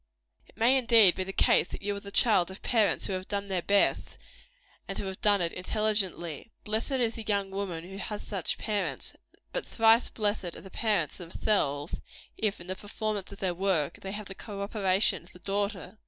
It 0.47 0.57
may, 0.57 0.77
indeed, 0.79 1.13
be 1.13 1.23
the 1.23 1.31
case, 1.31 1.67
that 1.67 1.83
you 1.83 1.95
are 1.95 1.99
the 1.99 2.09
child 2.09 2.49
of 2.49 2.63
parents 2.63 3.05
who 3.05 3.13
have 3.13 3.27
done 3.27 3.49
their 3.49 3.61
best, 3.61 4.17
and 4.87 4.97
who 4.97 5.05
have 5.05 5.21
done 5.21 5.41
it 5.41 5.53
intelligently. 5.53 6.49
Blessed 6.63 6.93
is 6.93 7.13
the 7.13 7.23
young 7.23 7.51
woman 7.51 7.83
who 7.83 7.97
has 7.97 8.23
such 8.23 8.57
parents, 8.57 9.15
but 9.53 9.63
thrice 9.63 10.09
blessed 10.09 10.55
are 10.55 10.61
the 10.61 10.71
parents 10.71 11.17
themselves, 11.17 12.01
if, 12.35 12.59
in 12.59 12.65
the 12.65 12.75
performance 12.75 13.31
of 13.31 13.37
their 13.37 13.53
work, 13.53 13.99
they 14.01 14.11
have 14.13 14.25
the 14.25 14.33
co 14.33 14.63
operation 14.63 15.21
of 15.21 15.33
the 15.33 15.37
daughter. 15.37 15.99